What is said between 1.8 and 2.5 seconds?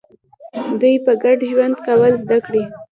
کول زده